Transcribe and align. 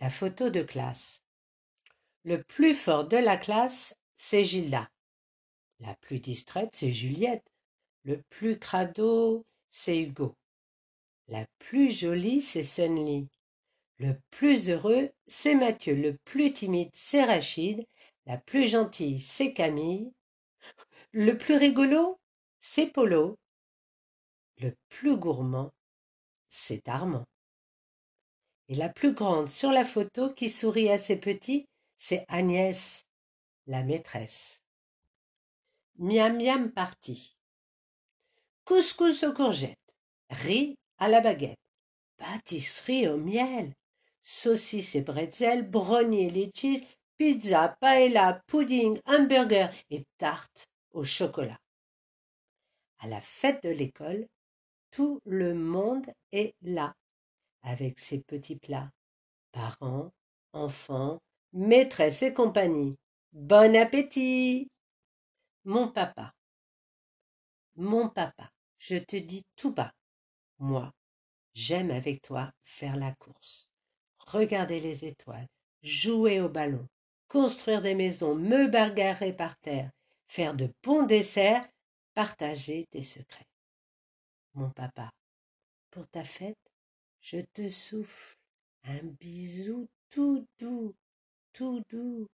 La 0.00 0.08
photo 0.08 0.48
de 0.48 0.62
classe. 0.62 1.22
Le 2.24 2.42
plus 2.42 2.74
fort 2.74 3.06
de 3.06 3.18
la 3.18 3.36
classe, 3.36 3.94
c'est 4.16 4.44
Gilda. 4.44 4.90
La 5.78 5.94
plus 5.96 6.20
distraite, 6.20 6.70
c'est 6.72 6.90
Juliette. 6.90 7.44
Le 8.04 8.22
plus 8.30 8.58
crado, 8.58 9.44
c'est 9.68 9.98
Hugo. 9.98 10.36
La 11.28 11.46
plus 11.58 11.92
jolie, 11.92 12.40
c'est 12.40 12.62
Sunny. 12.62 13.28
Le 13.98 14.18
plus 14.30 14.70
heureux, 14.70 15.10
c'est 15.26 15.54
Mathieu. 15.54 15.94
Le 15.94 16.16
plus 16.24 16.54
timide, 16.54 16.90
c'est 16.94 17.24
Rachid. 17.24 17.86
La 18.24 18.38
plus 18.38 18.68
gentille, 18.68 19.20
c'est 19.20 19.52
Camille. 19.52 20.12
Le 21.12 21.36
plus 21.36 21.56
rigolo, 21.56 22.18
c'est 22.58 22.86
Polo. 22.86 23.38
Le 24.58 24.74
plus 24.88 25.16
gourmand, 25.16 25.72
c'est 26.48 26.88
Armand. 26.88 27.26
Et 28.70 28.76
la 28.76 28.88
plus 28.88 29.14
grande 29.14 29.48
sur 29.48 29.72
la 29.72 29.84
photo 29.84 30.32
qui 30.32 30.48
sourit 30.48 30.90
à 30.90 30.96
ses 30.96 31.16
petits, 31.16 31.66
c'est 31.98 32.24
Agnès, 32.28 33.04
la 33.66 33.82
maîtresse. 33.82 34.62
Miam 35.98 36.40
miam 36.40 36.70
parti. 36.70 37.36
Couscous 38.64 39.24
aux 39.24 39.32
courgettes, 39.32 39.76
riz 40.30 40.76
à 40.98 41.08
la 41.08 41.20
baguette, 41.20 41.58
pâtisserie 42.16 43.08
au 43.08 43.16
miel, 43.16 43.74
saucisses 44.22 44.94
et 44.94 45.02
bretzels, 45.02 45.68
brownie 45.68 46.26
et 46.26 46.30
litchis, 46.30 46.86
pizza, 47.16 47.76
paella, 47.80 48.40
pudding, 48.46 49.00
hamburger 49.04 49.74
et 49.90 50.04
tarte 50.16 50.68
au 50.92 51.02
chocolat. 51.02 51.58
À 53.00 53.08
la 53.08 53.20
fête 53.20 53.64
de 53.64 53.70
l'école, 53.70 54.28
tout 54.92 55.20
le 55.24 55.54
monde 55.54 56.06
est 56.30 56.54
là, 56.62 56.94
avec 57.62 57.98
ses 57.98 58.20
petits 58.20 58.56
plats. 58.56 58.90
Parents, 59.52 60.12
enfants, 60.52 61.20
maîtresses 61.52 62.22
et 62.22 62.34
compagnie. 62.34 62.96
Bon 63.32 63.74
appétit. 63.76 64.68
Mon 65.64 65.88
papa. 65.88 66.32
Mon 67.76 68.08
papa, 68.08 68.50
je 68.78 68.96
te 68.96 69.16
dis 69.16 69.44
tout 69.56 69.72
bas. 69.72 69.92
Moi, 70.58 70.92
j'aime 71.54 71.90
avec 71.90 72.22
toi 72.22 72.52
faire 72.64 72.96
la 72.96 73.14
course, 73.14 73.70
regarder 74.18 74.80
les 74.80 75.04
étoiles, 75.04 75.48
jouer 75.82 76.40
au 76.40 76.48
ballon, 76.48 76.86
construire 77.28 77.82
des 77.82 77.94
maisons, 77.94 78.34
me 78.34 78.66
bagarrer 78.68 79.32
par 79.32 79.56
terre, 79.58 79.90
faire 80.26 80.54
de 80.54 80.72
bons 80.82 81.04
desserts, 81.04 81.66
partager 82.14 82.86
des 82.92 83.04
secrets 83.04 83.50
mon 84.54 84.70
papa. 84.70 85.10
Pour 85.90 86.08
ta 86.08 86.24
fête, 86.24 86.69
je 87.20 87.40
te 87.52 87.68
souffle 87.68 88.36
un 88.84 89.04
bisou 89.20 89.88
tout 90.10 90.46
doux, 90.58 90.94
tout 91.52 91.82
doux. 91.90 92.26